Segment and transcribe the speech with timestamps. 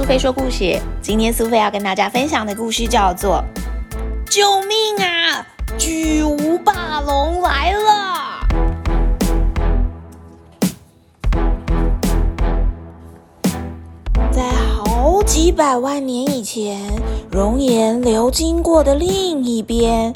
[0.00, 0.80] 苏菲说故事。
[1.02, 3.44] 今天苏菲要跟大家分享的故事叫做
[4.30, 5.46] 《救命啊！
[5.76, 8.40] 巨无霸龙来了》。
[14.32, 16.80] 在好几百万年以前，
[17.30, 20.14] 熔岩流经过的另一边，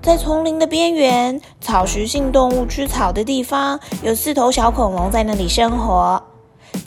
[0.00, 6.22] 在丛林的边缘，草食性动物吃草的地方，有四头小恐龙在那里生活。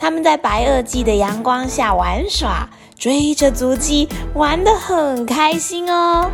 [0.02, 6.32] 他们在白垩纪的阳光下玩耍，追着足迹，玩得很开心哦。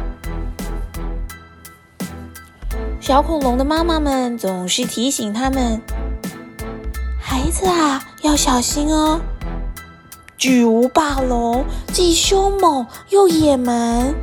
[3.01, 5.81] 小恐龙的妈妈们总是提醒他们
[7.19, 9.19] ：“孩子啊，要小心哦！
[10.37, 14.15] 巨无霸龙既凶猛又野蛮，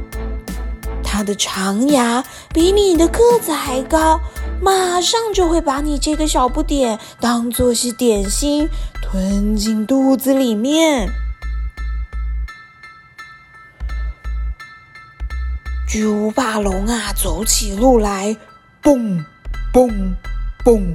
[1.02, 4.18] 它的长牙比你的个子还高。”
[4.60, 8.68] 马上就会把你这个小不点当做是点心
[9.02, 11.08] 吞进肚子里面。
[15.86, 18.36] 巨无霸龙啊，走起路来，
[18.80, 19.24] 蹦
[19.72, 20.16] 蹦
[20.64, 20.94] 蹦；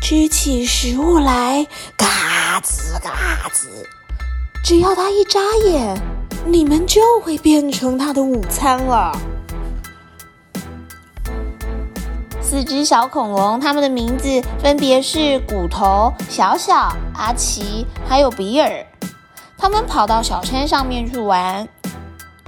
[0.00, 3.68] 吃起食物来，嘎吱嘎吱。
[4.64, 5.96] 只要它一眨眼，
[6.46, 9.16] 你们就会变成它的午餐了。
[12.54, 18.86] 四只小恐龙，它们的名字分别是骨头、小小、阿奇，还有比尔。
[19.58, 21.68] 他们跑到小山上面去玩。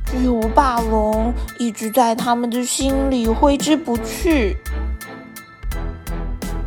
[0.04, 4.56] 巨无霸龙一直在他们的心里挥之不去。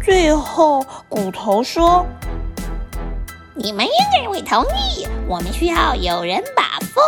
[0.04, 2.06] 最后，骨头说
[3.56, 7.02] ：“你们应该会同意，我们需要有人把风。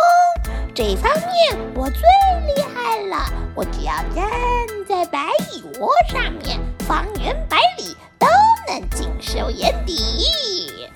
[0.74, 2.00] 这方面我最
[2.46, 4.24] 厉害了，我只要站。”
[4.88, 8.26] 在白蚁窝上面，方圆百里都
[8.66, 10.88] 能尽收眼底。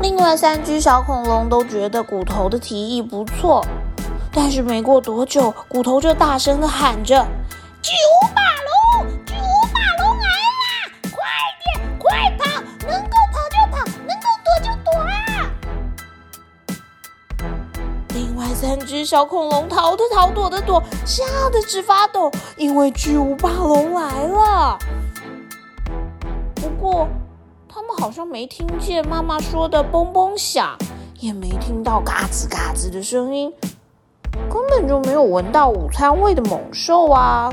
[0.00, 3.64] 另外三只小恐龙都觉得骨头的提议不错，
[4.32, 7.26] 但是没过多久，骨头就大声的喊着
[7.82, 8.70] ：“巨无霸龙，
[18.66, 24.76] 三只小恐龙逃的逃，躲的躲，吓得直发抖，因为巨无霸龙来了。
[26.56, 27.06] 不过，
[27.68, 30.76] 他们好像没听见妈妈说的嘣嘣响，
[31.20, 33.54] 也没听到嘎吱嘎吱的声音，
[34.50, 37.48] 根本就没有闻到午餐味的猛兽啊！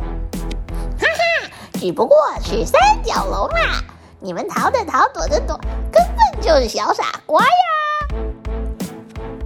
[1.00, 3.84] 哈哈，只不过是三角龙啊！
[4.20, 5.56] 你们逃的逃，躲的躲，
[5.92, 7.73] 根本就是小傻瓜呀！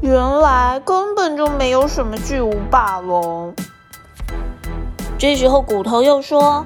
[0.01, 3.53] 原来根本就没有什么巨无霸龙。
[5.17, 6.63] 这时候骨头又说：“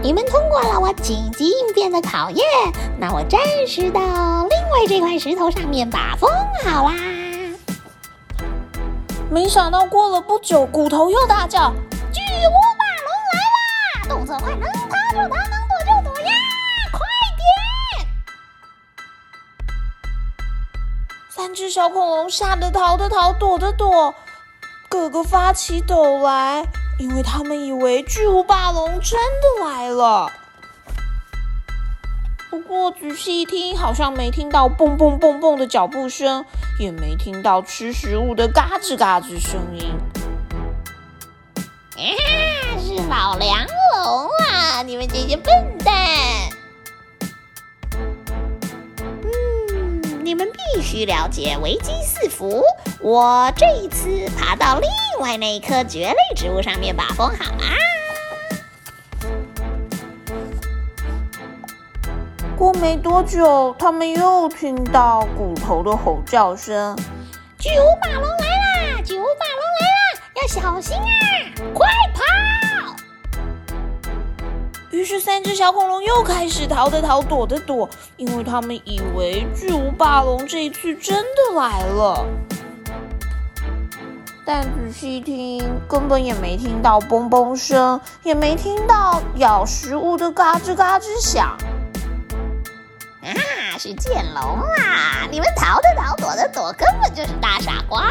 [0.00, 2.46] 你们通过了我紧急应变的考验，
[3.00, 6.30] 那我暂时到另外这块石头上面把风
[6.64, 6.94] 好啦。”
[9.28, 11.72] 没想到过了不久，骨头又大叫
[12.12, 14.08] ：“巨无霸龙来啦！
[14.08, 15.57] 动作快，能逃就逃，
[21.58, 24.14] 只小恐龙吓得逃的逃，躲的躲，
[24.88, 26.64] 个个发起抖来，
[27.00, 30.30] 因为他们以为巨无霸龙真的来了。
[32.48, 36.44] 不过仔细一听，好像没听到蹦蹦蹦蹦的脚步声，
[36.78, 39.92] 也没听到吃食物的嘎吱嘎吱声音。
[41.96, 41.98] 啊，
[42.78, 44.82] 是老梁龙啊！
[44.84, 45.92] 你们这些笨蛋！
[50.28, 52.62] 你们必须了解危机四伏。
[53.00, 54.90] 我这一次爬到另
[55.20, 57.78] 外那一棵蕨类植物上面把风好啦。
[62.58, 66.94] 过没多久，他们又听到骨头的吼叫声
[67.58, 69.00] ：“巨无霸龙来啦！
[69.02, 70.20] 巨无霸龙来啦！
[70.42, 71.08] 要小心啊！
[75.08, 77.88] 是，三只小恐龙又开始逃的逃，躲的躲，
[78.18, 82.26] 因为他们以为巨无霸龙这一次真的来了。
[84.44, 91.56] 但仔细听，根本也没听到嘣嘣声，也没听到咬食物的嘎吱嘎吱响。
[93.22, 93.32] 啊，
[93.78, 95.26] 是剑龙啊！
[95.30, 98.04] 你们逃的逃，躲的躲，根本就是大傻瓜。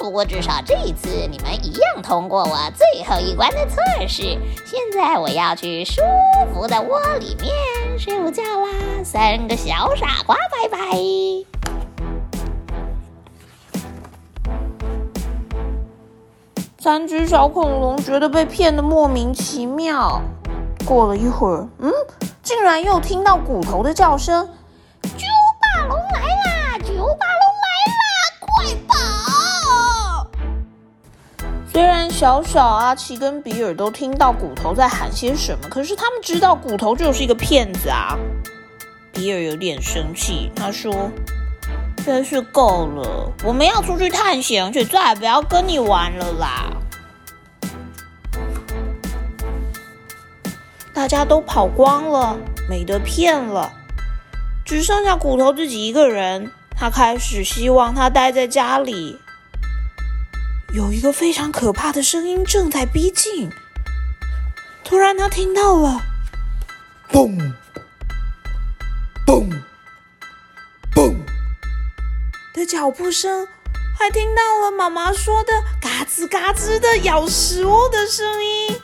[0.00, 3.76] 不过至少这一次你们一样通过我最后一关的测
[4.08, 4.22] 试。
[4.64, 6.00] 现在我要去舒
[6.54, 7.52] 服的窝里面
[7.98, 9.04] 睡午觉啦！
[9.04, 10.78] 三个小傻瓜，拜拜。
[16.78, 20.22] 三只小恐龙觉得被骗得莫名其妙。
[20.86, 21.92] 过了一会儿，嗯，
[22.42, 24.48] 竟然又听到骨头的叫声
[32.20, 38.14] ：“小小阿奇跟比尔都听到骨头在喊些什么，可是他们知道骨头就是一个骗子啊。
[39.10, 41.10] 比尔有点生气，他说
[42.04, 46.70] ：“真是够了，我们要出去探险，而且再也不要跟你玩了啦。”
[50.92, 52.36] 大家都跑光了，
[52.68, 53.72] 没得骗了，
[54.66, 56.52] 只剩下骨头自己一个人。
[56.76, 59.18] 他开始希望他待在家里。
[60.72, 63.50] 有一个非常可怕的声音正在逼近。
[64.84, 66.00] 突然，他听到了
[67.10, 67.52] “嘣
[69.26, 69.48] 嘣
[70.94, 71.16] 嘣”
[72.54, 73.46] 的脚步声，
[73.98, 75.52] 还听到了妈妈说的
[75.82, 78.80] “嘎吱嘎吱”的咬食物的声音。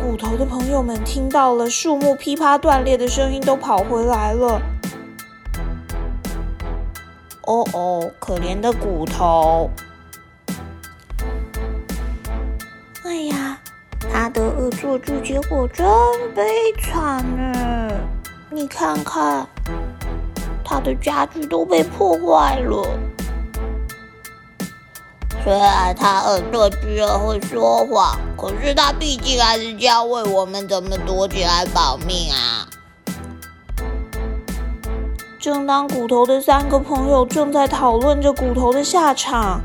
[0.00, 4.60] 骨头的朋友们听到了树木噼啪断裂的声音，都跑回来了。
[7.48, 9.70] 哦哦，可怜的骨头！
[13.04, 13.58] 哎呀，
[14.12, 15.86] 他的恶作剧结果真
[16.34, 16.44] 悲
[16.78, 17.90] 惨呢！
[18.50, 19.48] 你看看，
[20.62, 22.86] 他的家具都被破坏了。
[25.42, 32.68] 虽然他恶作剧而会说谎，可是他毕竟还是要为我们怎么躲起来保命啊！
[35.38, 39.60] 正当骨头的三个朋友正在讨论着骨头的下场，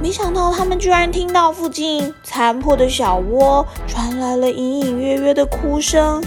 [0.00, 6.22] 没想到他们居然听到附近残破的小窝传来了隐隐约约的哭声。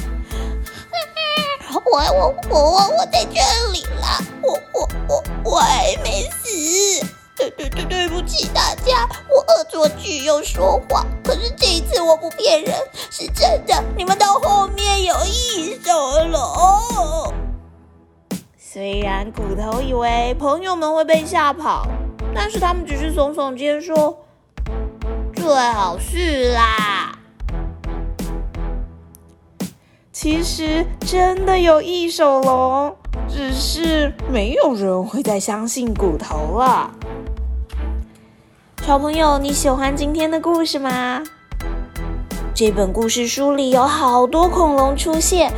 [1.71, 3.39] 我我我我我在这
[3.71, 7.05] 里了，我我我我还没死。
[7.37, 12.75] 对对对，对不起大家，我恶作剧又说谎，可是这一次我不骗人，
[13.09, 13.81] 是真的。
[13.95, 15.93] 你们到后面有一手
[16.27, 17.33] 了。
[18.81, 21.85] 虽然骨头以为朋友们会被吓跑，
[22.33, 24.17] 但是他们只是耸耸肩说
[25.35, 27.19] ：“最好是啦。”
[30.13, 32.95] 其实真的有异手龙，
[33.27, 36.89] 只是没有人会再相信骨头了。
[38.83, 41.21] 小朋友，你喜欢今天的故事吗？
[42.53, 45.51] 这本故事书里有好多恐龙出现。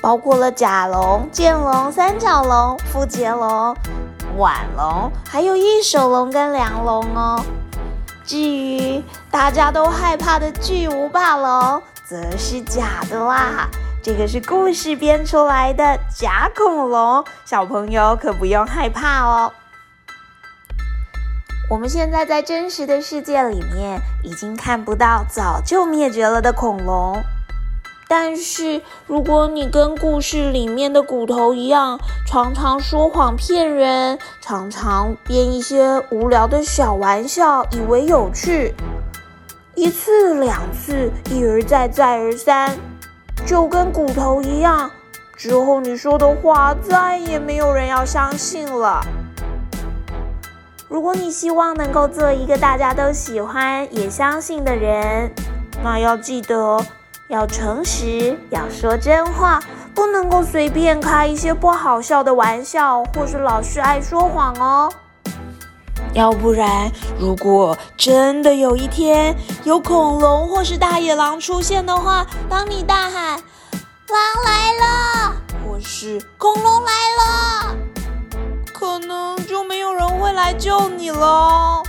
[0.00, 3.76] 包括了甲龙、剑龙、三角龙、腹节龙、
[4.36, 7.44] 腕龙，还有翼手龙跟梁龙哦。
[8.24, 13.68] 至于大家都害怕的巨无霸龙，则是假的啦。
[14.02, 19.52] 这个是故事编出来的假恐龙，小朋友可不用害怕哦。
[21.68, 27.20] 我们现在在真实的世界里面，已经看不到早就灭绝了的恐龙。
[28.08, 38.72] 但是，如果你跟故事里面的骨头一样，常常说谎骗人，常常编一些无聊的小玩笑，以为有趣，
[39.74, 42.78] 一次两次，一而再再而三，
[43.44, 44.88] 就跟骨头一样，
[45.36, 49.00] 之后你说的话再也没有人要相信了。
[50.88, 55.32] 如果你希望能够做一个大家都喜欢也相信的人，
[55.82, 56.78] 那要记得。
[57.28, 59.60] 要诚实，要说真话，
[59.94, 64.92] 不能够随便开一些不好笑的玩笑，或是老是爱说谎哦。
[66.12, 73.38] 要不然，如果真的有一天有恐龙或是大野狼出现的话，当你大喊
[74.08, 77.76] “狼来了”或是“恐龙来了”，
[78.72, 81.82] 可能就没有人会来救你了。